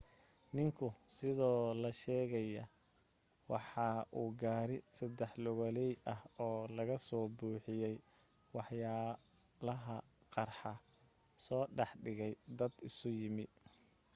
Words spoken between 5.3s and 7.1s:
lugaley ah oo laga